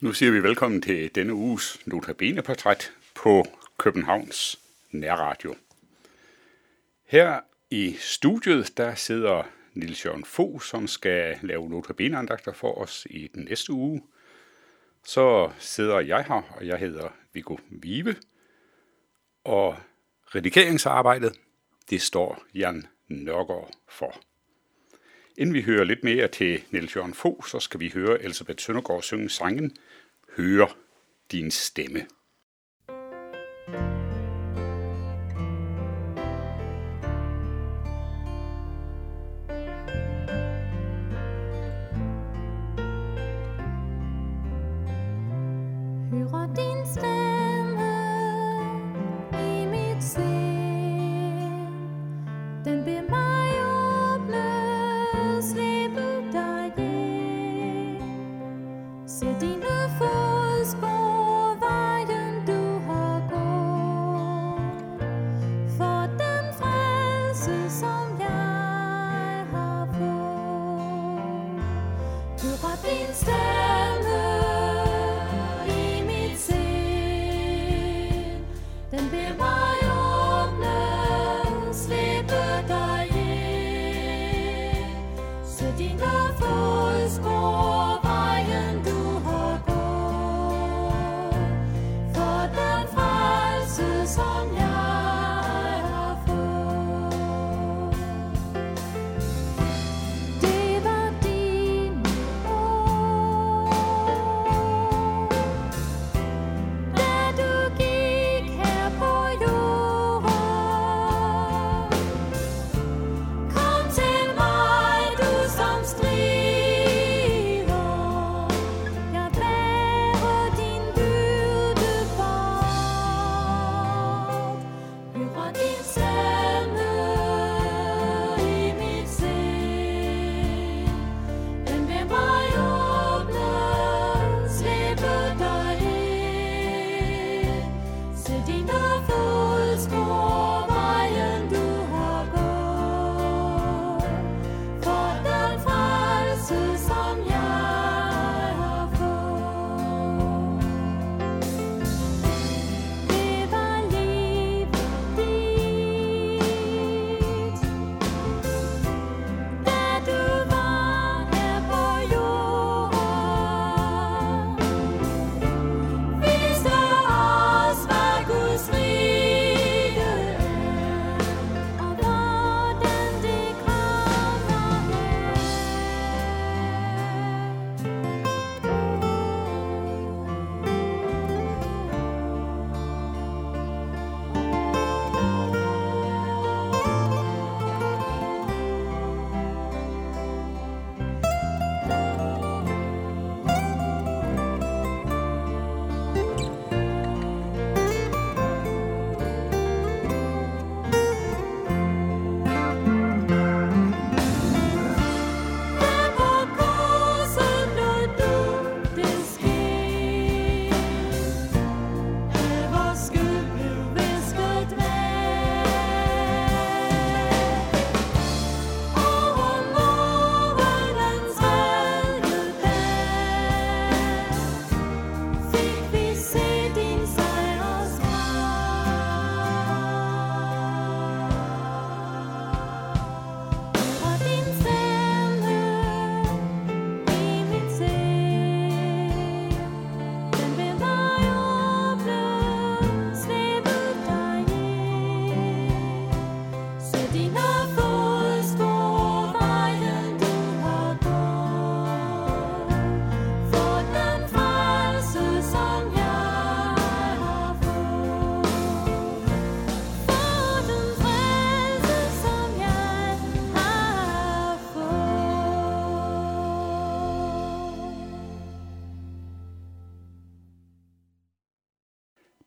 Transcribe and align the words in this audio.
Nu 0.00 0.12
siger 0.12 0.32
vi 0.32 0.42
velkommen 0.42 0.82
til 0.82 1.14
denne 1.14 1.34
uges 1.34 1.86
Notabene-portræt 1.86 2.92
på 3.14 3.44
Københavns 3.78 4.60
Nærradio. 4.90 5.54
Her 7.04 7.40
i 7.70 7.96
studiet, 7.98 8.76
der 8.76 8.94
sidder 8.94 9.42
Nils 9.74 10.04
Jørgen 10.04 10.24
Fo, 10.24 10.58
som 10.58 10.86
skal 10.86 11.38
lave 11.42 11.68
notabeneandagter 11.68 12.52
for 12.52 12.78
os 12.78 13.06
i 13.10 13.28
den 13.34 13.44
næste 13.44 13.72
uge. 13.72 14.02
Så 15.04 15.50
sidder 15.58 16.00
jeg 16.00 16.24
her, 16.24 16.56
og 16.56 16.66
jeg 16.66 16.78
hedder 16.78 17.08
Viggo 17.32 17.56
Vive. 17.70 18.16
Og 19.44 19.76
redigeringsarbejdet, 20.34 21.40
det 21.90 22.02
står 22.02 22.42
Jan 22.54 22.86
Nørgaard 23.08 23.70
for. 23.88 24.29
Inden 25.38 25.54
vi 25.54 25.62
hører 25.62 25.84
lidt 25.84 26.04
mere 26.04 26.28
til 26.28 26.62
Niels 26.70 26.96
Jørgen 26.96 27.14
Fogh, 27.14 27.46
så 27.46 27.60
skal 27.60 27.80
vi 27.80 27.90
høre 27.94 28.22
Elisabeth 28.22 28.62
Søndergaard 28.62 29.02
synge 29.02 29.30
sangen 29.30 29.76
Høre 30.36 30.68
din 31.32 31.50
stemme. 31.50 32.06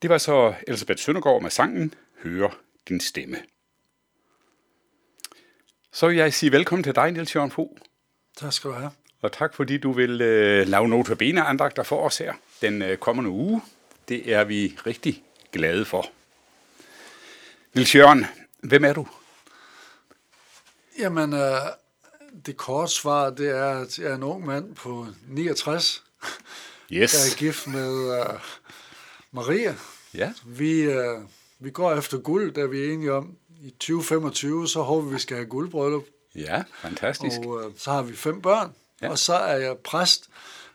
Det 0.04 0.10
var 0.10 0.18
så 0.18 0.54
Elisabeth 0.66 1.02
Søndergaard 1.02 1.42
med 1.42 1.50
sangen 1.50 1.94
Høre 2.22 2.50
din 2.88 3.00
stemme. 3.00 3.36
Så 5.92 6.08
vil 6.08 6.16
jeg 6.16 6.34
sige 6.34 6.52
velkommen 6.52 6.84
til 6.84 6.94
dig, 6.94 7.12
Niels 7.12 7.36
Jørgen 7.36 7.50
Fogh. 7.50 7.76
Tak 8.36 8.52
skal 8.52 8.70
du 8.70 8.74
have. 8.74 8.90
Og 9.22 9.32
tak 9.32 9.54
fordi 9.54 9.78
du 9.78 9.92
vil 9.92 10.20
øh, 10.20 10.68
lave 10.68 10.88
notabene 10.88 11.42
andagter 11.42 11.82
for 11.82 12.06
os 12.06 12.18
her 12.18 12.34
den 12.60 12.82
øh, 12.82 12.98
kommende 12.98 13.30
uge. 13.30 13.62
Det 14.08 14.32
er 14.34 14.44
vi 14.44 14.78
rigtig 14.86 15.24
glade 15.52 15.84
for. 15.84 16.06
Niels 17.74 17.94
Jørgen, 17.94 18.26
hvem 18.60 18.84
er 18.84 18.92
du? 18.92 19.08
Jamen, 20.98 21.32
øh, 21.32 21.56
det 22.46 22.56
korte 22.56 22.92
svar, 22.92 23.30
det 23.30 23.50
er, 23.50 23.80
at 23.80 23.98
jeg 23.98 24.10
er 24.10 24.14
en 24.14 24.22
ung 24.22 24.46
mand 24.46 24.74
på 24.74 25.06
69, 25.28 26.04
Yes. 26.92 27.12
der 27.12 27.18
er 27.18 27.38
gift 27.38 27.66
med 27.66 28.20
uh, 28.20 28.40
Maria. 29.30 29.74
Ja, 30.14 30.32
Vi, 30.46 30.88
uh, 30.88 30.94
vi 31.58 31.70
går 31.70 31.94
efter 31.94 32.18
guld, 32.18 32.52
der 32.52 32.62
er 32.62 32.66
vi 32.66 32.92
enige 32.92 33.12
om. 33.12 33.36
I 33.62 33.70
2025, 33.70 34.68
så 34.68 34.82
håber 34.82 35.08
vi, 35.08 35.14
vi 35.14 35.20
skal 35.20 35.36
have 35.36 35.46
guldbryllup. 35.48 36.04
ja, 36.34 36.62
fantastisk. 36.82 37.38
Og 37.40 37.46
uh, 37.66 37.72
så 37.76 37.90
har 37.90 38.02
vi 38.02 38.16
fem 38.16 38.40
børn. 38.42 38.70
Ja. 39.00 39.06
Ja. 39.06 39.10
Og 39.10 39.18
så 39.18 39.34
er 39.34 39.56
jeg 39.56 39.76
præst, 39.78 40.28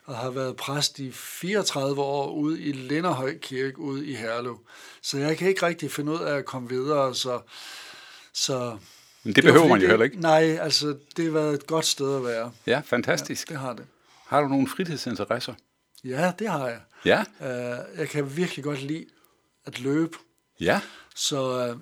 og 0.04 0.16
har 0.16 0.30
været 0.30 0.56
præst 0.56 0.98
i 0.98 1.12
34 1.12 2.02
år 2.02 2.30
ude 2.30 2.60
i 2.60 2.72
Linderhøj 2.72 3.38
Kirke 3.38 3.78
ude 3.78 4.06
i 4.06 4.14
Herlev. 4.14 4.60
Så 5.02 5.18
jeg 5.18 5.36
kan 5.38 5.48
ikke 5.48 5.66
rigtig 5.66 5.90
finde 5.90 6.12
ud 6.12 6.18
af 6.20 6.36
at 6.36 6.44
komme 6.44 6.68
videre, 6.68 7.14
så... 7.14 7.40
så 8.32 8.76
Men 9.24 9.34
det 9.34 9.44
behøver 9.44 9.62
fordi, 9.62 9.72
man 9.72 9.82
jo 9.82 9.88
heller 9.88 10.04
ikke. 10.04 10.20
Nej, 10.20 10.58
altså, 10.60 10.96
det 11.16 11.24
har 11.24 11.32
været 11.32 11.54
et 11.54 11.66
godt 11.66 11.86
sted 11.86 12.16
at 12.16 12.24
være. 12.24 12.52
Ja, 12.66 12.82
fantastisk. 12.84 13.48
Det 13.48 13.56
har 13.56 13.72
det. 13.72 13.84
Har 14.26 14.40
du 14.40 14.48
nogle 14.48 14.68
fritidsinteresser? 14.68 15.54
Ja, 16.04 16.32
det 16.38 16.48
har 16.48 16.68
jeg. 16.68 16.80
Ja, 17.04 17.24
Uh, 17.40 17.98
jeg 17.98 18.08
kan 18.08 18.36
virkelig 18.36 18.64
godt 18.64 18.82
lide 18.82 19.06
at 19.66 19.80
løbe. 19.80 20.16
ja, 20.60 20.80
Så 21.14 21.70
uh, 21.72 21.80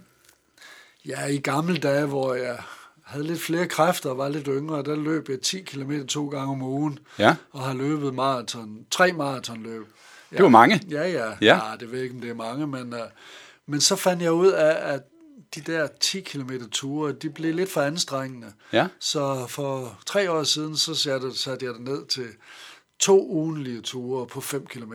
ja, 1.08 1.26
i 1.26 1.38
gamle 1.38 1.76
dage, 1.78 2.06
hvor 2.06 2.34
jeg 2.34 2.58
havde 3.04 3.24
lidt 3.26 3.40
flere 3.40 3.66
kræfter 3.68 4.10
og 4.10 4.18
var 4.18 4.28
lidt 4.28 4.46
yngre, 4.46 4.82
der 4.82 4.96
løb 4.96 5.28
jeg 5.28 5.40
10 5.40 5.60
km 5.60 6.06
to 6.06 6.28
gange 6.28 6.52
om 6.52 6.62
ugen. 6.62 6.98
ja. 7.18 7.36
Og 7.52 7.60
har 7.62 7.74
løbet 7.74 8.14
maraton, 8.14 8.86
tre 8.90 9.12
maratonløb. 9.12 9.86
Ja. 10.32 10.36
Det 10.36 10.42
var 10.42 10.48
mange. 10.48 10.82
Ja, 10.90 11.10
ja. 11.10 11.26
Ja. 11.40 11.68
ja. 11.70 11.76
det 11.80 11.90
ved 11.90 11.98
jeg 11.98 12.02
ikke, 12.04 12.14
om 12.14 12.20
det 12.20 12.30
er 12.30 12.34
mange, 12.34 12.66
men, 12.66 12.92
uh, 12.92 13.00
men 13.66 13.80
så 13.80 13.96
fandt 13.96 14.22
jeg 14.22 14.32
ud 14.32 14.48
af, 14.52 14.94
at 14.94 15.02
de 15.54 15.60
der 15.60 15.88
10 16.00 16.20
km 16.20 16.50
ture, 16.72 17.12
de 17.12 17.30
blev 17.30 17.54
lidt 17.54 17.70
for 17.70 17.80
anstrengende. 17.80 18.52
Ja, 18.72 18.88
Så 18.98 19.46
for 19.46 19.98
tre 20.06 20.30
år 20.30 20.42
siden, 20.42 20.76
så 20.76 20.94
satte, 20.94 21.66
jeg 21.66 21.74
det 21.74 21.80
ned 21.80 22.06
til 22.06 22.28
to 22.98 23.28
ugenlige 23.30 23.80
ture 23.80 24.26
på 24.26 24.40
5 24.40 24.66
km. 24.66 24.92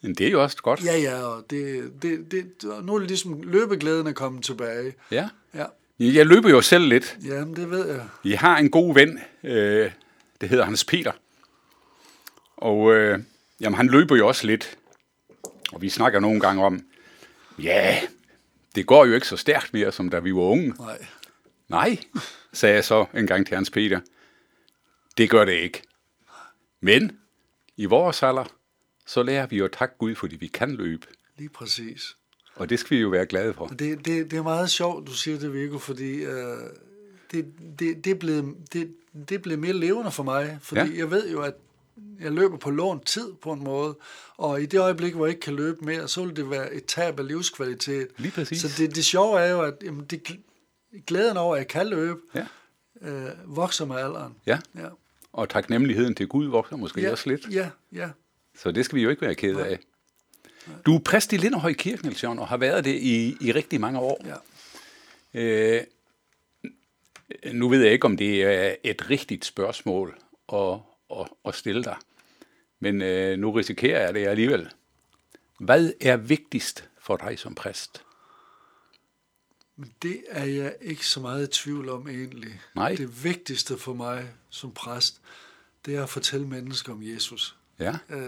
Men 0.00 0.14
det 0.14 0.26
er 0.26 0.30
jo 0.30 0.42
også 0.42 0.56
godt. 0.62 0.84
Ja, 0.84 0.98
ja, 0.98 1.22
og 1.22 1.44
det, 1.50 1.92
det, 2.02 2.30
det, 2.30 2.64
og 2.70 2.84
nu 2.84 2.94
er 2.94 2.98
det 2.98 3.08
ligesom 3.08 3.42
løbeglæden 3.42 4.06
er 4.06 4.12
kommet 4.12 4.44
tilbage. 4.44 4.94
Ja. 5.10 5.28
Ja, 5.54 5.64
Jeg 5.98 6.26
løber 6.26 6.50
jo 6.50 6.60
selv 6.60 6.84
lidt. 6.88 7.16
jamen 7.24 7.56
det 7.56 7.70
ved 7.70 7.86
jeg. 7.88 8.08
Vi 8.22 8.32
har 8.32 8.58
en 8.58 8.70
god 8.70 8.94
ven, 8.94 9.20
øh, 9.44 9.90
det 10.40 10.48
hedder 10.48 10.64
Hans 10.64 10.84
Peter. 10.84 11.12
Og 12.56 12.94
øh, 12.94 13.18
jamen, 13.60 13.76
han 13.76 13.86
løber 13.86 14.16
jo 14.16 14.28
også 14.28 14.46
lidt. 14.46 14.78
Og 15.72 15.82
vi 15.82 15.88
snakker 15.88 16.20
nogle 16.20 16.40
gange 16.40 16.64
om, 16.64 16.80
ja, 17.58 18.00
det 18.74 18.86
går 18.86 19.04
jo 19.04 19.14
ikke 19.14 19.26
så 19.28 19.36
stærkt 19.36 19.72
mere, 19.72 19.92
som 19.92 20.08
da 20.08 20.18
vi 20.18 20.34
var 20.34 20.40
unge. 20.40 20.74
Nej, 20.78 21.06
Nej, 21.68 21.98
sagde 22.52 22.74
jeg 22.74 22.84
så 22.84 23.06
en 23.14 23.26
gang 23.26 23.46
til 23.46 23.54
Hans 23.56 23.70
Peter. 23.70 24.00
Det 25.18 25.30
gør 25.30 25.44
det 25.44 25.52
ikke. 25.52 25.82
Men 26.80 27.18
i 27.76 27.84
vores 27.84 28.22
alder, 28.22 28.44
så 29.06 29.22
lærer 29.22 29.46
vi 29.46 29.56
jo 29.56 29.64
at 29.64 29.72
takke 29.72 29.94
Gud, 29.98 30.14
fordi 30.14 30.36
vi 30.36 30.46
kan 30.46 30.70
løbe. 30.74 31.06
lige 31.36 31.48
præcis. 31.48 32.16
Og 32.54 32.70
det 32.70 32.78
skal 32.78 32.96
vi 32.96 33.02
jo 33.02 33.08
være 33.08 33.26
glade 33.26 33.54
for. 33.54 33.66
Det, 33.66 33.78
det, 34.04 34.30
det 34.30 34.32
er 34.32 34.42
meget 34.42 34.70
sjovt, 34.70 35.06
du 35.06 35.12
siger 35.12 35.38
det, 35.38 35.52
Viggo, 35.52 35.78
fordi 35.78 36.12
øh, 36.24 36.56
det, 37.32 37.52
det, 37.78 38.04
det, 38.04 38.10
er 38.10 38.14
blevet, 38.14 38.56
det, 38.72 38.94
det 39.28 39.42
blevet 39.42 39.58
mere 39.58 39.72
levende 39.72 40.10
for 40.10 40.22
mig. 40.22 40.58
Fordi 40.62 40.80
ja. 40.92 40.98
jeg 40.98 41.10
ved 41.10 41.30
jo, 41.30 41.40
at 41.42 41.54
jeg 42.20 42.32
løber 42.32 42.56
på 42.56 42.70
lånt 42.70 43.06
tid 43.06 43.32
på 43.42 43.52
en 43.52 43.64
måde, 43.64 43.96
og 44.36 44.62
i 44.62 44.66
det 44.66 44.80
øjeblik, 44.80 45.14
hvor 45.14 45.26
jeg 45.26 45.30
ikke 45.30 45.40
kan 45.40 45.54
løbe 45.54 45.84
mere, 45.84 46.08
så 46.08 46.24
vil 46.24 46.36
det 46.36 46.50
være 46.50 46.74
et 46.74 46.84
tab 46.84 47.20
af 47.20 47.26
livskvalitet. 47.28 48.08
Lige 48.16 48.32
præcis. 48.32 48.60
Så 48.60 48.68
det, 48.82 48.94
det 48.96 49.04
sjove 49.04 49.40
er 49.40 49.50
jo, 49.50 49.62
at 49.62 49.74
jamen, 49.82 50.04
det, 50.04 50.40
glæden 51.06 51.36
over, 51.36 51.54
at 51.54 51.58
jeg 51.58 51.68
kan 51.68 51.86
løbe, 51.86 52.18
Ja. 52.34 52.46
øh, 53.02 53.56
vokser 53.56 53.84
med 53.86 53.96
alderen. 53.96 54.34
ja. 54.46 54.58
Ja. 54.74 54.88
Og 55.32 55.48
taknemmeligheden 55.48 56.14
til 56.14 56.28
Gud 56.28 56.46
vokser 56.46 56.76
måske 56.76 57.00
ja, 57.00 57.10
også 57.10 57.28
lidt. 57.30 57.48
Ja, 57.50 57.70
ja. 57.92 58.08
Så 58.56 58.72
det 58.72 58.84
skal 58.84 58.96
vi 58.96 59.02
jo 59.02 59.10
ikke 59.10 59.22
være 59.22 59.34
kede 59.34 59.66
af. 59.66 59.78
Du 60.86 60.94
er 60.94 61.00
præst 61.00 61.32
i 61.32 61.36
Linderhøj 61.36 61.72
Kirke, 61.72 62.16
Jørgen, 62.22 62.38
og 62.38 62.48
har 62.48 62.56
været 62.56 62.84
det 62.84 62.94
i, 62.94 63.36
i 63.40 63.52
rigtig 63.52 63.80
mange 63.80 63.98
år. 63.98 64.24
ja. 64.24 64.36
Øh, 65.34 65.84
nu 67.52 67.68
ved 67.68 67.82
jeg 67.82 67.92
ikke, 67.92 68.04
om 68.04 68.16
det 68.16 68.42
er 68.42 68.74
et 68.84 69.10
rigtigt 69.10 69.44
spørgsmål 69.44 70.18
at, 70.52 70.78
at, 71.10 71.28
at 71.44 71.54
stille 71.54 71.84
dig. 71.84 71.96
Men 72.80 73.02
øh, 73.02 73.38
nu 73.38 73.50
risikerer 73.50 74.04
jeg 74.04 74.14
det 74.14 74.26
alligevel. 74.26 74.70
Hvad 75.60 75.92
er 76.00 76.16
vigtigst 76.16 76.88
for 76.98 77.16
dig 77.16 77.38
som 77.38 77.54
præst? 77.54 78.02
Men 79.76 79.94
det 80.02 80.24
er 80.28 80.44
jeg 80.44 80.76
ikke 80.80 81.06
så 81.06 81.20
meget 81.20 81.48
i 81.48 81.62
tvivl 81.62 81.88
om 81.88 82.08
egentlig. 82.08 82.60
Nej. 82.74 82.94
Det 82.94 83.24
vigtigste 83.24 83.78
for 83.78 83.94
mig 83.94 84.30
som 84.50 84.72
præst, 84.72 85.20
det 85.86 85.96
er 85.96 86.02
at 86.02 86.08
fortælle 86.08 86.46
mennesker 86.46 86.92
om 86.92 87.02
Jesus. 87.02 87.56
Ja, 87.78 87.98
Øh, 88.10 88.20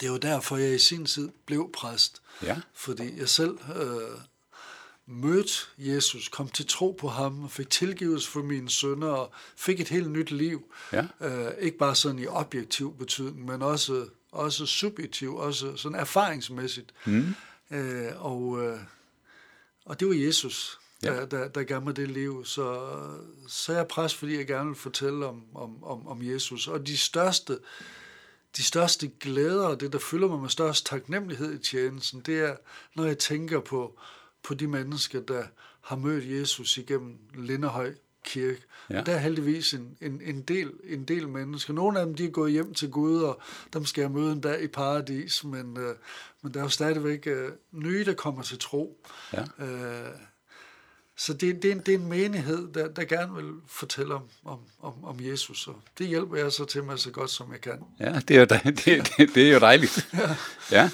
det 0.00 0.06
er 0.06 0.10
jo 0.10 0.16
derfor, 0.18 0.56
jeg 0.56 0.74
i 0.74 0.78
sin 0.78 1.06
tid 1.06 1.28
blev 1.46 1.70
præst. 1.74 2.22
ja, 2.42 2.60
Fordi 2.74 3.18
jeg 3.18 3.28
selv 3.28 3.58
øh, 3.76 4.18
mødte 5.06 5.52
Jesus, 5.78 6.28
kom 6.28 6.48
til 6.48 6.66
tro 6.66 6.96
på 7.00 7.08
ham 7.08 7.44
og 7.44 7.50
fik 7.50 7.70
tilgivelse 7.70 8.30
for 8.30 8.42
mine 8.42 8.70
sønner 8.70 9.06
og 9.06 9.32
fik 9.56 9.80
et 9.80 9.88
helt 9.88 10.10
nyt 10.10 10.30
liv. 10.30 10.72
ja, 10.92 11.06
Øh, 11.20 11.52
ikke 11.58 11.78
bare 11.78 11.94
sådan 11.94 12.18
i 12.18 12.26
objektiv 12.26 12.96
betydning, 12.98 13.44
men 13.44 13.62
også, 13.62 14.06
også 14.32 14.66
subjektiv, 14.66 15.34
også 15.36 15.76
sådan 15.76 15.98
erfaringsmæssigt. 15.98 16.92
mm. 17.06 17.34
Øh, 17.70 18.24
og, 18.24 18.62
øh, 18.64 18.78
og 19.84 20.00
det 20.00 20.08
var 20.08 20.14
Jesus, 20.14 20.78
Ja. 21.02 21.12
der, 21.14 21.26
der, 21.26 21.48
der 21.48 21.62
gav 21.62 21.82
mig 21.82 21.96
det 21.96 22.10
liv. 22.10 22.44
Så, 22.44 22.90
så 23.48 23.72
er 23.72 23.76
jeg 23.76 23.88
præst, 23.88 24.14
fordi 24.14 24.36
jeg 24.36 24.46
gerne 24.46 24.66
vil 24.66 24.76
fortælle 24.78 25.26
om, 25.26 25.42
om, 25.54 25.84
om, 25.84 26.06
om 26.06 26.22
Jesus. 26.22 26.68
Og 26.68 26.86
de 26.86 26.96
største, 26.96 27.58
de 28.56 28.62
største 28.62 29.08
glæder, 29.20 29.66
og 29.66 29.80
det, 29.80 29.92
der 29.92 29.98
fylder 29.98 30.28
mig 30.28 30.40
med 30.40 30.48
størst 30.48 30.86
taknemmelighed 30.86 31.54
i 31.54 31.58
tjenesten, 31.58 32.20
det 32.20 32.40
er, 32.40 32.56
når 32.94 33.04
jeg 33.04 33.18
tænker 33.18 33.60
på, 33.60 33.98
på 34.42 34.54
de 34.54 34.66
mennesker, 34.66 35.20
der 35.20 35.44
har 35.80 35.96
mødt 35.96 36.30
Jesus 36.30 36.78
igennem 36.78 37.18
Linderhøj 37.34 37.94
Kirke. 38.24 38.62
Ja. 38.90 38.96
Ja. 38.96 39.02
Der 39.02 39.12
er 39.14 39.18
heldigvis 39.18 39.74
en, 39.74 39.96
en, 40.00 40.20
en, 40.24 40.42
del, 40.42 40.72
en 40.84 41.04
del 41.04 41.28
mennesker. 41.28 41.72
Nogle 41.72 42.00
af 42.00 42.06
dem 42.06 42.14
de 42.14 42.24
er 42.24 42.30
gået 42.30 42.52
hjem 42.52 42.74
til 42.74 42.90
Gud, 42.90 43.22
og 43.22 43.40
dem 43.72 43.84
skal 43.84 44.02
jeg 44.02 44.10
møde 44.10 44.32
en 44.32 44.40
dag 44.40 44.62
i 44.62 44.66
paradis, 44.66 45.44
men, 45.44 45.76
øh, 45.76 45.94
men 46.42 46.54
der 46.54 46.60
er 46.60 46.64
jo 46.64 46.68
stadigvæk 46.68 47.26
øh, 47.26 47.52
nye, 47.72 48.04
der 48.04 48.14
kommer 48.14 48.42
til 48.42 48.58
tro. 48.58 49.06
ja. 49.32 49.64
Øh, 49.64 50.12
så 51.16 51.32
det, 51.32 51.62
det, 51.62 51.68
er 51.68 51.72
en, 51.72 51.78
det 51.86 51.94
er 51.94 51.98
en 51.98 52.06
menighed, 52.08 52.68
der, 52.74 52.88
der 52.88 53.04
gerne 53.04 53.34
vil 53.34 53.52
fortælle 53.68 54.14
om, 54.14 54.22
om, 54.44 54.58
om, 54.82 55.04
om 55.04 55.16
Jesus, 55.20 55.68
og 55.68 55.76
det 55.98 56.06
hjælper 56.06 56.36
jeg 56.36 56.52
så 56.52 56.64
til 56.64 56.84
med 56.84 56.96
så 56.98 57.10
godt, 57.10 57.30
som 57.30 57.52
jeg 57.52 57.60
kan. 57.60 57.78
Ja, 58.00 58.20
det 58.28 58.36
er 58.36 58.40
jo, 58.40 58.46
dej- 58.50 58.62
det, 58.84 59.12
det, 59.18 59.34
det 59.34 59.48
er 59.48 59.52
jo 59.52 59.58
dejligt. 59.60 60.08
Ja. 60.72 60.90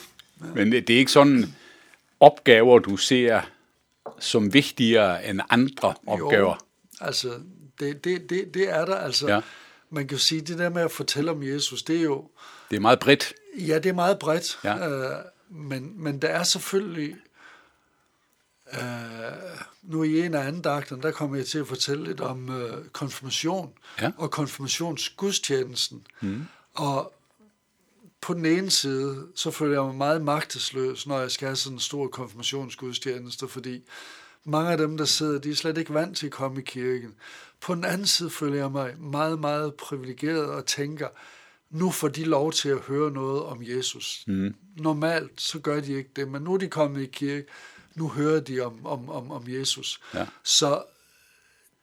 Men 0.55 0.73
det, 0.73 0.89
det 0.89 0.95
er 0.95 0.99
ikke 0.99 1.13
sådan 1.13 1.55
opgaver, 2.21 2.79
du 2.79 2.97
ser 2.97 3.41
som 4.19 4.55
vigtigere 4.55 5.27
end 5.27 5.41
andre 5.51 5.95
opgaver. 6.07 6.41
Jo, 6.41 6.55
altså, 7.01 7.41
det, 7.81 8.05
det, 8.05 8.31
det, 8.31 8.55
det 8.55 8.71
er 8.71 8.85
der. 8.85 8.97
Altså, 8.97 9.29
Ja. 9.29 9.35
ja. 9.35 9.41
Man 9.91 10.09
kan 10.09 10.17
jo 10.17 10.21
sige, 10.23 10.41
det 10.41 10.59
der 10.59 10.69
med 10.69 10.83
at 10.83 10.91
fortælle 10.91 11.31
om 11.31 11.43
Jesus, 11.43 11.83
det 11.83 11.97
er 11.97 12.03
jo, 12.03 12.29
Det 12.71 12.77
er 12.77 12.81
meget 12.81 12.99
bredt. 13.01 13.33
ja, 13.59 13.75
det 13.79 13.87
er 13.87 13.93
meget 13.93 14.19
bredt, 14.19 14.59
Ja. 14.65 14.89
øh, 14.89 15.17
men, 15.51 15.93
men 16.03 16.23
der 16.23 16.29
er 16.29 16.43
selvfølgelig, 16.43 17.17
øh, 18.73 18.83
nu 19.83 20.03
i 20.03 20.21
en 20.27 20.35
af 20.35 20.47
andagterne, 20.47 21.03
der 21.03 21.11
kommer 21.11 21.37
jeg 21.37 21.47
til 21.47 21.59
at 21.59 21.67
fortælle 21.69 22.05
lidt 22.05 22.21
om 22.21 22.51
øh, 22.61 22.85
konfirmation 22.93 23.73
Ja. 24.01 24.11
og 24.17 24.31
konfirmationsgudstjenesten. 24.31 26.07
Mm. 26.21 26.47
Og 26.75 27.13
på 28.21 28.35
den 28.35 28.47
ene 28.47 28.71
side, 28.71 29.27
så 29.35 29.51
føler 29.51 29.73
jeg 29.75 29.83
mig 29.85 29.95
meget 29.95 30.23
magtesløs, 30.23 31.07
når 31.07 31.21
jeg 31.21 31.31
skal 31.31 31.49
have 31.49 31.57
sådan 31.57 31.77
en 31.77 31.81
stor 31.81 32.07
konfirmationsgudstjeneste, 32.09 33.49
fordi 33.49 33.83
mange 34.45 34.71
af 34.73 34.79
dem, 34.79 34.97
der 34.97 35.05
sidder, 35.05 35.39
de 35.39 35.51
er 35.51 35.55
slet 35.55 35.79
ikke 35.79 35.95
vant 35.95 36.17
til 36.17 36.27
at 36.27 36.33
komme 36.33 36.61
i 36.61 36.65
kirken. 36.65 37.15
På 37.61 37.75
den 37.75 37.85
anden 37.85 38.07
side 38.07 38.31
føler 38.31 38.57
jeg 38.57 38.71
mig 38.71 38.95
meget, 38.99 39.41
meget 39.41 39.75
privilegeret 39.75 40.47
og 40.47 40.67
tænker, 40.67 41.09
nu 41.71 41.91
får 41.91 42.09
de 42.09 42.25
lov 42.25 42.53
til 42.53 42.69
at 42.69 42.79
høre 42.79 43.11
noget 43.11 43.43
om 43.43 43.63
Jesus. 43.63 44.25
Mm. 44.27 44.55
Normalt 44.77 45.41
så 45.41 45.59
gør 45.59 45.81
de 45.81 45.93
ikke 45.93 46.11
det, 46.17 46.29
men 46.29 46.43
nu 46.43 46.55
er 46.55 46.59
de 46.59 46.69
kommet 46.69 47.03
i 47.03 47.07
kirke, 47.07 47.45
nu 47.95 48.09
hører 48.09 48.41
de 48.41 48.61
om, 48.61 48.87
om, 48.87 49.09
om, 49.09 49.31
om 49.31 49.45
Jesus. 49.49 50.01
Ja. 50.15 50.27
Så 50.43 50.83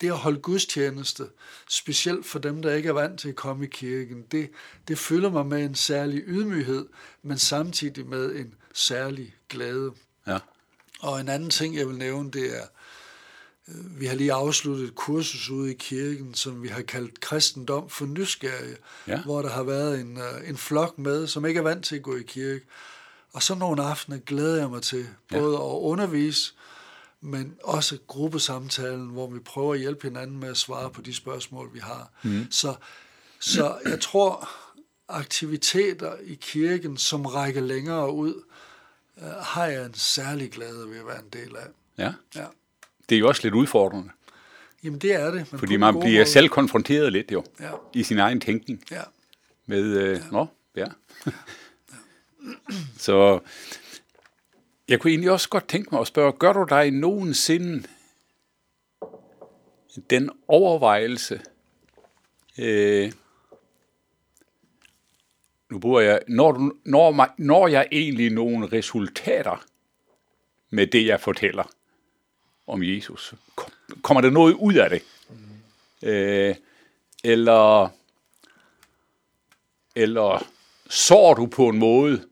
det 0.02 0.08
at 0.08 0.18
holde 0.18 0.40
gudstjeneste, 0.40 1.26
specielt 1.70 2.26
for 2.26 2.40
dem, 2.40 2.62
der 2.62 2.74
ikke 2.74 2.90
er 2.90 2.94
vant 2.94 3.20
til 3.20 3.30
at 3.30 3.36
komme 3.36 3.66
i 3.66 3.70
kirken, 3.72 4.22
det, 4.32 4.50
det 4.88 4.98
fylder 5.00 5.30
mig 5.30 5.46
med 5.46 5.66
en 5.66 5.76
særlig 5.76 6.24
ydmyghed, 6.28 6.86
men 7.24 7.38
samtidig 7.38 8.06
med 8.06 8.36
en 8.36 8.54
særlig 8.74 9.36
glæde. 9.50 9.92
Ja. 10.28 10.40
Og 11.00 11.20
en 11.20 11.30
anden 11.30 11.50
ting, 11.50 11.76
jeg 11.76 11.88
vil 11.88 11.98
nævne, 11.98 12.32
det 12.32 12.58
er, 12.58 12.66
øh, 13.68 14.00
vi 14.00 14.06
har 14.06 14.16
lige 14.16 14.34
afsluttet 14.34 14.88
et 14.88 14.96
kursus 14.96 15.50
ude 15.50 15.72
i 15.72 15.76
kirken, 15.80 16.34
som 16.34 16.64
vi 16.64 16.68
har 16.68 16.82
kaldt 16.82 17.20
kristendom 17.20 17.90
for 17.90 18.06
nysgerrige, 18.06 18.78
Ja. 19.08 19.22
hvor 19.24 19.42
der 19.42 19.50
har 19.50 19.64
været 19.64 20.00
en, 20.00 20.18
øh, 20.18 20.50
en 20.50 20.58
flok 20.58 20.98
med, 20.98 21.28
som 21.28 21.46
ikke 21.46 21.58
er 21.58 21.62
vant 21.64 21.86
til 21.86 21.96
at 21.96 22.04
gå 22.04 22.16
i 22.16 22.24
kirke. 22.24 22.66
Og 23.34 23.43
så 23.43 23.55
nogle 23.55 23.84
aftener 23.84 24.17
glæder 24.17 24.57
jeg 24.60 24.69
mig 24.69 24.81
til, 24.81 25.07
både 25.29 25.55
at 25.55 25.62
undervise, 25.62 26.53
men 27.22 27.55
også 27.63 27.98
gruppesamtalen, 28.07 29.07
hvor 29.10 29.27
vi 29.27 29.39
prøver 29.39 29.74
at 29.74 29.79
hjælpe 29.79 30.07
hinanden 30.07 30.39
med 30.39 30.50
at 30.50 30.57
svare 30.57 30.89
på 30.89 31.01
de 31.01 31.13
spørgsmål, 31.15 31.74
vi 31.74 31.79
har. 31.79 32.10
Mm. 32.24 32.48
Så, 32.51 32.75
så 33.39 33.77
jeg 33.86 34.00
tror, 34.00 34.50
aktiviteter 35.10 36.15
i 36.24 36.38
kirken, 36.41 36.98
som 36.98 37.25
rækker 37.25 37.62
længere 37.62 38.12
ud, 38.13 38.43
øh, 39.17 39.24
har 39.41 39.65
jeg 39.65 39.86
en 39.86 39.93
særlig 39.93 40.51
glæde 40.51 40.89
ved 40.89 40.98
at 41.00 41.07
være 41.07 41.19
en 41.19 41.29
del 41.34 41.55
af. 41.55 41.67
Ja. 41.98 42.13
Ja. 42.36 42.46
Det 43.10 43.15
er 43.15 43.19
jo 43.19 43.27
også 43.27 43.41
lidt 43.43 43.53
udfordrende, 43.53 44.10
Jamen 44.84 45.00
det 45.00 45.13
er 45.13 45.31
det. 45.31 45.51
men 45.51 45.60
fordi 45.60 45.77
man 45.77 46.00
bliver 46.00 46.19
måde. 46.19 46.25
selv 46.25 46.50
konfronteret 46.50 47.12
lidt 47.12 47.31
jo, 47.31 47.43
Ja, 47.60 47.72
i 47.93 48.03
sin 48.03 48.19
egen 48.19 48.39
tænkning 48.39 48.84
ja. 48.91 49.01
med, 49.65 49.84
øh, 49.84 50.31
nå, 50.31 50.48
ja. 50.75 50.86
Så 52.98 53.39
jeg 54.88 55.00
kunne 55.00 55.12
egentlig 55.12 55.32
også 55.32 55.50
godt 55.50 55.68
tænke 55.68 55.89
mig 55.92 56.01
at 56.01 56.08
spørge, 56.08 56.32
gør 56.32 56.54
du 56.54 56.66
dig 56.70 56.92
nogensinde 56.92 57.88
den 60.10 60.30
overvejelse, 60.48 61.42
øh, 62.58 63.12
nu 65.70 65.80
bruger 65.80 66.01
jeg, 66.01 66.22
når, 66.27 66.51
du, 66.51 66.74
når, 66.86 67.12
mig, 67.12 67.30
når 67.38 67.68
jeg 67.68 67.88
egentlig 67.92 68.30
nogle 68.32 68.68
resultater 68.68 69.66
med 70.70 70.88
det, 70.88 71.06
jeg 71.06 71.22
fortæller 71.22 71.63
om 72.68 72.84
Jesus? 72.84 73.34
Kom- 73.56 73.72
Kommer 74.01 74.22
der 74.22 74.30
noget 74.30 74.54
ud 74.54 74.74
af 74.74 74.89
det? 74.89 75.04
Øh, 76.04 76.56
eller, 77.24 77.89
eller 79.96 80.48
sår 80.89 81.34
du 81.34 81.46
på 81.46 81.70
en 81.70 81.77
måde 81.77 82.27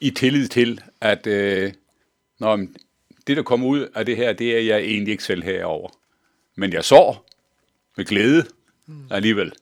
i 0.00 0.10
tillid 0.10 0.48
til, 0.48 0.82
at 1.00 1.26
øh, 1.26 1.72
når 2.38 2.56
det, 3.26 3.36
der 3.36 3.42
kommer 3.42 3.66
ud 3.68 3.80
af 3.94 4.06
det 4.06 4.16
her, 4.16 4.32
det 4.32 4.56
er 4.56 4.60
jeg 4.60 4.78
egentlig 4.78 5.12
ikke 5.12 5.24
selv 5.24 5.42
herover. 5.42 5.90
Men 6.54 6.72
jeg 6.72 6.84
sår 6.84 7.26
med 7.96 8.04
glæde 8.04 8.46
alligevel. 9.10 9.52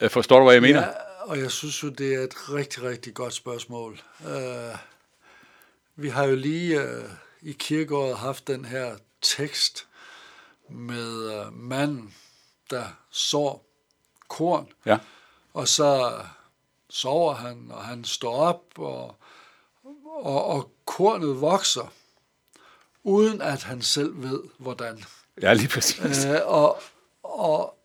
Øh, 0.00 0.10
Forstår 0.10 0.38
du, 0.38 0.44
hvad 0.44 0.54
jeg 0.54 0.62
mener? 0.62 0.80
Ja, 0.80 0.92
og 1.20 1.38
jeg 1.38 1.50
synes 1.50 1.82
jo, 1.82 1.88
det 1.88 2.14
er 2.14 2.20
et 2.20 2.50
rigtig, 2.52 2.82
rigtig 2.82 3.14
godt 3.14 3.34
spørgsmål. 3.34 4.00
Uh, 4.20 4.76
vi 5.96 6.08
har 6.08 6.24
jo 6.24 6.34
lige 6.34 6.78
uh, 6.78 7.04
i 7.42 7.52
kirkeåret 7.52 8.16
haft 8.18 8.46
den 8.46 8.64
her 8.64 8.96
tekst 9.22 9.86
med 10.68 11.40
uh, 11.46 11.52
manden, 11.54 12.14
der 12.70 12.84
sår 13.10 13.66
korn, 14.28 14.68
Ja. 14.86 14.98
og 15.54 15.68
så 15.68 16.12
sover 16.90 17.34
han, 17.34 17.70
og 17.70 17.84
han 17.84 18.04
står 18.04 18.34
op, 18.34 18.64
og, 18.76 19.16
og, 20.04 20.44
og 20.44 20.72
kornet 20.84 21.40
vokser, 21.40 21.92
uden 23.02 23.42
at 23.42 23.62
han 23.62 23.82
selv 23.82 24.22
ved, 24.22 24.42
hvordan. 24.58 25.04
Ja, 25.42 25.52
lige 25.52 25.68
præcis. 25.68 26.24
Øh, 26.24 26.40
og, 26.44 26.82
og, 27.22 27.78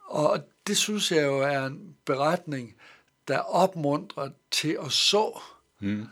og 0.00 0.40
det 0.66 0.76
synes 0.76 1.12
jeg 1.12 1.24
jo 1.24 1.38
er 1.38 1.66
en 1.66 1.96
beretning, 2.04 2.76
der 3.28 3.38
opmuntrer 3.38 4.30
til 4.50 4.78
at 4.84 4.92
så. 4.92 5.40
Mm. 5.80 6.06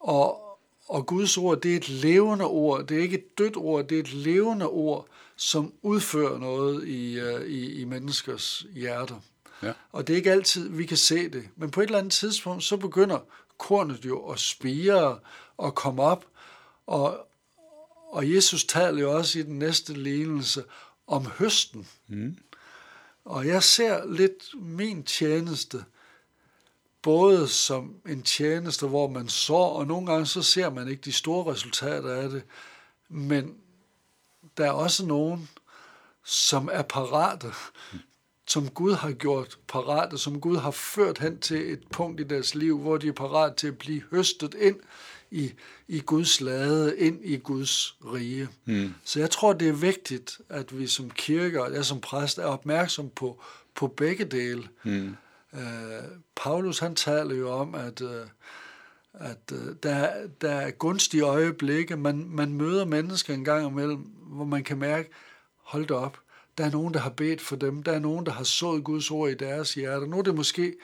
Og, 0.00 0.58
og 0.88 1.06
Guds 1.06 1.36
ord, 1.36 1.60
det 1.60 1.72
er 1.72 1.76
et 1.76 1.88
levende 1.88 2.44
ord. 2.44 2.86
Det 2.86 2.98
er 2.98 3.02
ikke 3.02 3.18
et 3.18 3.38
dødt 3.38 3.56
ord, 3.56 3.88
det 3.88 3.96
er 3.96 4.00
et 4.00 4.12
levende 4.12 4.66
ord, 4.66 5.06
som 5.36 5.72
udfører 5.82 6.38
noget 6.38 6.88
i, 6.88 7.18
øh, 7.18 7.46
i, 7.46 7.80
i 7.80 7.84
menneskers 7.84 8.66
hjerter. 8.74 9.20
Ja. 9.62 9.72
Og 9.92 10.06
det 10.06 10.12
er 10.12 10.16
ikke 10.16 10.32
altid, 10.32 10.68
vi 10.68 10.86
kan 10.86 10.96
se 10.96 11.28
det. 11.28 11.48
Men 11.56 11.70
på 11.70 11.80
et 11.80 11.84
eller 11.84 11.98
andet 11.98 12.12
tidspunkt, 12.12 12.64
så 12.64 12.76
begynder 12.76 13.18
kornet 13.58 14.04
jo 14.04 14.28
at 14.28 14.40
spire 14.40 15.18
og 15.56 15.74
komme 15.74 16.02
op. 16.02 16.24
Og, 16.86 17.26
og 18.10 18.34
Jesus 18.34 18.64
taler 18.64 19.00
jo 19.00 19.16
også 19.16 19.38
i 19.38 19.42
den 19.42 19.58
næste 19.58 19.92
lignelse 19.92 20.64
om 21.06 21.26
høsten. 21.26 21.88
Mm. 22.08 22.36
Og 23.24 23.46
jeg 23.46 23.62
ser 23.62 24.12
lidt 24.12 24.44
min 24.54 25.02
tjeneste, 25.02 25.84
både 27.02 27.48
som 27.48 27.94
en 28.08 28.22
tjeneste, 28.22 28.86
hvor 28.86 29.08
man 29.08 29.28
sår, 29.28 29.78
og 29.78 29.86
nogle 29.86 30.06
gange 30.06 30.26
så 30.26 30.42
ser 30.42 30.70
man 30.70 30.88
ikke 30.88 31.02
de 31.02 31.12
store 31.12 31.52
resultater 31.52 32.14
af 32.14 32.28
det, 32.28 32.42
men 33.08 33.56
der 34.56 34.66
er 34.66 34.70
også 34.70 35.06
nogen, 35.06 35.48
som 36.24 36.68
er 36.72 36.82
parate, 36.82 37.52
som 38.50 38.68
Gud 38.68 38.92
har 38.92 39.12
gjort 39.12 39.58
parate, 39.68 40.18
som 40.18 40.40
Gud 40.40 40.56
har 40.56 40.70
ført 40.70 41.18
hen 41.18 41.38
til 41.38 41.72
et 41.72 41.80
punkt 41.92 42.20
i 42.20 42.24
deres 42.24 42.54
liv, 42.54 42.78
hvor 42.78 42.96
de 42.96 43.08
er 43.08 43.12
parat 43.12 43.56
til 43.56 43.66
at 43.66 43.78
blive 43.78 44.02
høstet 44.10 44.54
ind 44.54 44.76
i, 45.30 45.52
i 45.88 46.00
Guds 46.00 46.40
lade, 46.40 46.98
ind 46.98 47.20
i 47.24 47.36
Guds 47.36 47.96
rige. 48.00 48.48
Mm. 48.64 48.94
Så 49.04 49.20
jeg 49.20 49.30
tror, 49.30 49.52
det 49.52 49.68
er 49.68 49.72
vigtigt, 49.72 50.40
at 50.48 50.78
vi 50.78 50.86
som 50.86 51.10
kirke 51.10 51.62
og 51.62 51.74
jeg 51.74 51.84
som 51.84 52.00
præst 52.00 52.38
er 52.38 52.44
opmærksom 52.44 53.10
på, 53.10 53.42
på 53.74 53.86
begge 53.86 54.24
dele. 54.24 54.68
Mm. 54.84 55.16
Øh, 55.54 55.60
Paulus 56.36 56.78
han 56.78 56.94
taler 56.94 57.34
jo 57.34 57.50
om, 57.50 57.74
at, 57.74 58.00
øh, 58.02 58.26
at 59.14 59.52
øh, 59.52 59.74
der, 59.82 60.10
der 60.40 60.50
er 60.50 60.70
gunstige 60.70 61.22
øjeblikke. 61.22 61.96
Man, 61.96 62.26
man 62.28 62.54
møder 62.54 62.84
mennesker 62.84 63.34
en 63.34 63.44
gang 63.44 63.66
imellem, 63.66 63.98
hvor 64.26 64.44
man 64.44 64.64
kan 64.64 64.78
mærke, 64.78 65.10
hold 65.56 65.86
da 65.86 65.94
op, 65.94 66.18
der 66.58 66.64
er 66.64 66.70
nogen, 66.70 66.94
der 66.94 67.00
har 67.00 67.10
bedt 67.10 67.40
for 67.40 67.56
dem. 67.56 67.82
Der 67.82 67.92
er 67.92 67.98
nogen, 67.98 68.26
der 68.26 68.32
har 68.32 68.44
sået 68.44 68.84
Guds 68.84 69.10
ord 69.10 69.30
i 69.30 69.34
deres 69.34 69.74
hjerter. 69.74 70.06
Nu 70.06 70.18
er 70.18 70.22
det 70.22 70.34
måske 70.34 70.74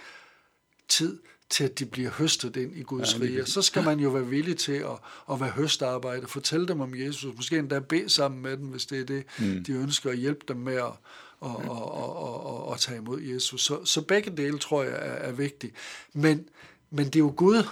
tid 0.88 1.18
til, 1.50 1.64
at 1.64 1.78
de 1.78 1.87
bliver 1.87 2.11
høstet 2.11 2.56
ind 2.56 2.76
i 2.76 2.82
Guds 2.82 3.14
Ja, 3.14 3.18
ja, 3.18 3.25
rige. 3.25 3.46
Så 3.46 3.62
skal 3.62 3.85
man 3.85 4.00
jo 4.00 4.08
være 4.08 4.26
villig 4.26 4.56
til 4.56 4.73
at, 4.73 4.99
at 5.32 5.40
være 5.40 5.50
høstarbejde, 5.50 6.26
fortælle 6.26 6.68
dem 6.68 6.80
om 6.80 6.94
Jesus, 6.94 7.37
måske 7.37 7.58
endda 7.58 7.78
bede 7.78 8.08
sammen 8.08 8.42
med 8.42 8.56
dem, 8.56 8.66
hvis 8.66 8.87
det 8.87 9.00
er 9.00 9.04
det, 9.04 9.25
mm. 9.38 9.64
de 9.64 9.73
ønsker 9.73 10.11
at 10.11 10.16
hjælpe 10.16 10.44
dem 10.49 10.56
med 10.56 10.75
at, 10.75 10.92
og, 11.40 11.56
og, 11.56 11.92
og, 11.92 12.16
og, 12.16 12.46
og, 12.46 12.64
og 12.64 12.80
tage 12.80 12.99
imod 12.99 13.20
Jesus. 13.20 13.64
Så, 13.64 13.85
så 13.85 14.02
begge 14.02 14.30
dele 14.30 14.58
tror 14.58 14.82
jeg 14.82 14.92
er, 14.92 14.96
er 14.96 15.32
vigtige. 15.32 15.73
Men, 16.12 16.49
men 16.90 17.06
det 17.06 17.16
er 17.16 17.20
jo 17.20 17.35
Gud, 17.37 17.62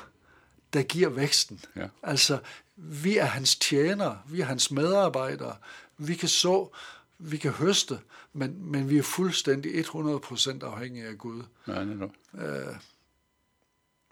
der 0.72 0.82
giver 0.82 1.08
væksten. 1.08 1.60
Ja. 1.76 1.86
Altså, 2.02 2.38
vi 2.76 3.16
er 3.16 3.24
hans 3.24 3.56
tjenere, 3.56 4.18
vi 4.28 4.40
er 4.40 4.44
hans 4.44 4.70
medarbejdere, 4.70 5.56
vi 5.98 6.14
kan 6.14 6.28
så, 6.28 6.76
vi 7.18 7.36
kan 7.36 7.50
høste, 7.50 7.98
men, 8.32 8.56
men 8.72 8.90
vi 8.90 8.98
er 8.98 9.02
fuldstændig 9.02 9.80
100% 9.80 10.64
afhængige 10.64 11.06
af 11.06 11.18
Gud. 11.18 11.42
Ja, 11.68 11.84
netop. 11.84 12.10
Øh, 12.38 12.74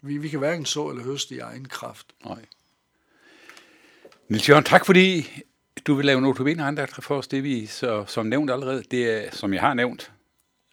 vi, 0.01 0.17
vi 0.17 0.29
kan 0.29 0.39
hverken 0.39 0.65
så 0.65 0.89
eller 0.89 1.03
høste 1.03 1.35
i 1.35 1.39
egen 1.39 1.65
kraft. 1.67 2.05
Nej. 2.25 2.45
Niels 4.29 4.49
Jørgen, 4.49 4.63
tak 4.63 4.85
fordi 4.85 5.29
du 5.87 5.95
vil 5.95 6.05
lave 6.05 6.17
en 6.17 6.23
notabene 6.23 6.63
andagt 6.65 7.03
for 7.03 7.17
os. 7.17 7.27
Det 7.27 7.43
vi, 7.43 7.65
så, 7.65 8.05
som 8.07 8.25
nævnt 8.25 8.51
allerede, 8.51 8.83
det 8.91 9.09
er, 9.25 9.31
som 9.35 9.53
jeg 9.53 9.61
har 9.61 9.73
nævnt, 9.73 10.11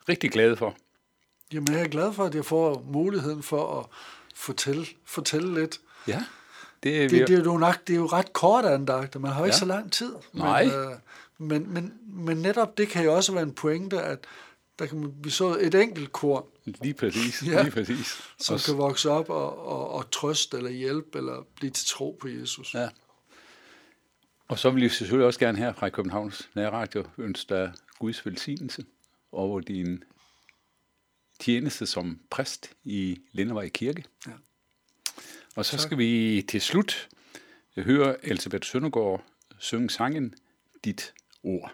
rigtig 0.09 0.31
glade 0.31 0.57
for. 0.57 0.77
Jamen, 1.53 1.73
jeg 1.73 1.81
er 1.83 1.89
glad 1.89 2.13
for, 2.13 2.25
at 2.25 2.35
jeg 2.35 2.45
får 2.45 2.85
muligheden 2.93 3.43
for 3.43 3.81
at 3.81 3.87
fortælle, 4.35 4.87
fortælle 5.05 5.55
lidt. 5.61 5.81
Ja, 6.09 6.25
det 6.83 6.97
er 6.97 7.09
Det, 7.09 7.13
vi. 7.13 7.19
det, 7.19 7.39
er 7.39 7.45
jo 7.45 7.57
nok, 7.59 7.87
det 7.87 7.93
er 7.93 7.97
jo 7.97 8.07
ret 8.07 8.33
kort 8.33 8.65
andagter, 8.65 9.21
man 9.21 9.31
har 9.33 9.39
jo 9.41 9.45
ikke 9.45 9.55
Ja. 9.55 9.59
så 9.59 9.65
lang 9.65 9.93
tid. 9.93 10.13
Nej. 10.33 10.65
Men, 10.65 10.75
øh, 10.75 10.91
men, 11.41 11.73
men, 11.75 11.93
men 12.07 12.37
netop 12.37 12.79
det 12.79 12.89
kan 12.89 13.05
jo 13.05 13.15
også 13.17 13.33
være 13.33 13.43
en 13.43 13.53
pointe, 13.55 14.03
at 14.03 14.19
der 14.79 14.87
kan 14.87 15.15
vi 15.25 15.31
så 15.31 15.57
et 15.61 15.75
enkelt 15.75 16.13
korn, 16.13 16.45
Lige 16.65 16.95
præcis, 16.95 17.43
Ja. 17.47 17.63
lige 17.63 17.73
præcis. 17.73 18.21
som 18.39 18.55
Og, 18.55 18.61
kan 18.61 18.77
vokse 18.79 19.11
op 19.11 19.31
og, 19.31 19.67
og, 19.67 19.89
og 19.91 20.11
trøste 20.11 20.57
eller 20.57 20.71
hjælpe 20.71 21.19
eller 21.19 21.47
blive 21.57 21.71
til 21.71 21.87
tro 21.87 22.19
på 22.21 22.29
Jesus. 22.29 22.75
Ja. 22.75 22.89
og 24.49 24.59
så 24.59 24.71
vil 24.71 24.83
jeg 24.83 24.91
selvfølgelig 24.91 25.27
også 25.27 25.41
gerne 25.41 25.59
her 25.59 25.73
fra 25.73 25.89
Københavns 25.89 26.49
Nærradio 26.55 27.05
ønske 27.19 27.55
dig 27.55 27.73
Guds 27.99 28.27
velsignelse 28.27 28.85
over 29.33 29.61
din 29.61 30.05
tjeneste 31.41 31.87
som 31.87 32.21
præst 32.31 32.71
i 32.85 33.21
Lindevej 33.33 33.69
Kirke. 33.69 34.05
Ja. 34.27 34.33
Og 35.57 35.65
så 35.65 35.71
Tak. 35.71 35.81
skal 35.81 35.99
vi 35.99 36.43
til 36.49 36.61
slut 36.61 37.09
høre 37.77 38.27
Elisabeth 38.27 38.67
Søndergaard 38.69 39.25
synge 39.59 39.91
sangen 39.91 40.35
Dit 40.85 41.15
ord. 41.45 41.73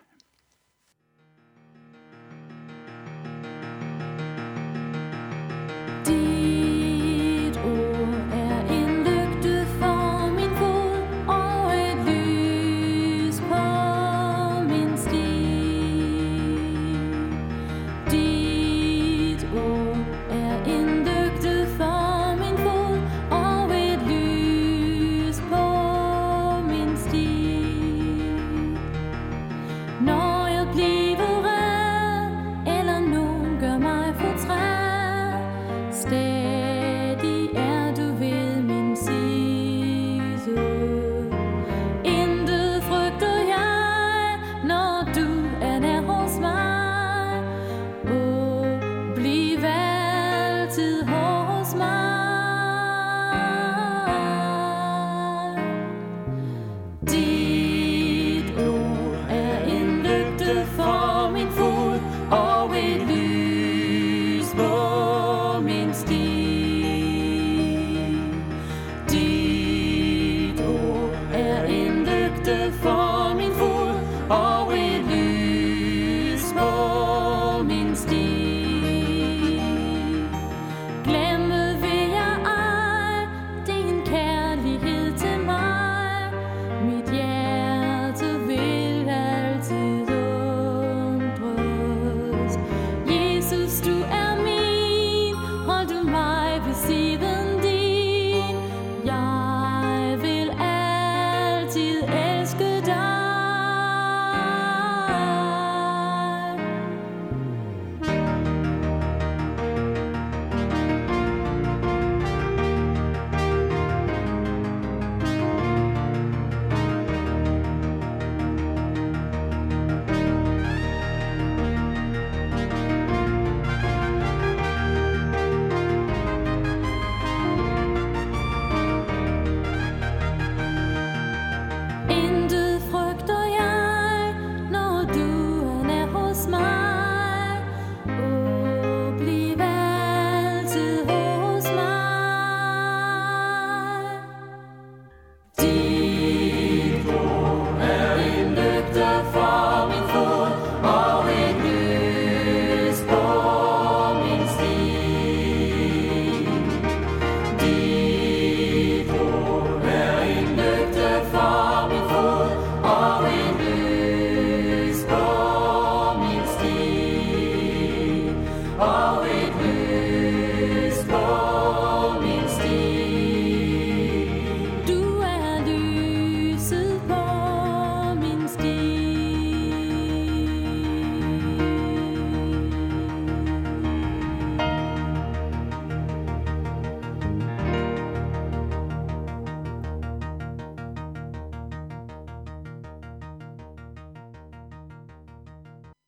Einstein. 65.87 66.36